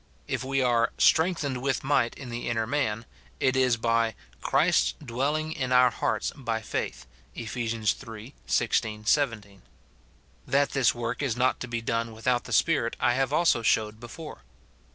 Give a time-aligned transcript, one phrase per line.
[0.27, 3.05] If we are "strengthened with might in the inner man,"*
[3.39, 7.05] it is by" Christ's dwelling in our hearts by faith,"
[7.37, 7.55] Eph.
[7.55, 8.31] iii.
[8.47, 9.61] 16, 17.
[10.47, 13.99] That this work is not to be done without the Spirit I have also showed
[13.99, 14.41] before.